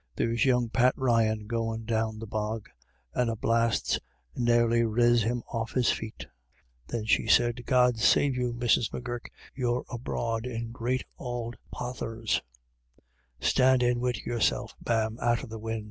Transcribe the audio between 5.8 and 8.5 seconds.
feet" A WET DAY. 95 Then she said:" God save